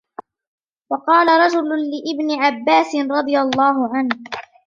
وَقَالَ 0.91 1.27
رَجُلٌ 1.45 1.69
لِابْنِ 1.69 2.41
عَبَّاسٍ 2.43 2.91
رَضِيَ 2.95 3.41
اللَّهُ 3.41 3.95
عَنْهُ 3.97 4.19